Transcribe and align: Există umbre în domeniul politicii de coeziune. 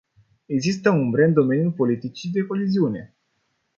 Există 0.45 0.89
umbre 0.89 1.23
în 1.23 1.33
domeniul 1.33 1.71
politicii 1.71 2.31
de 2.31 2.43
coeziune. 2.45 3.15